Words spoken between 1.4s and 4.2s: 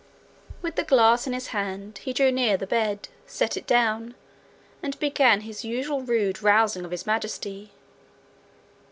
hand, he drew near the bed, set it down,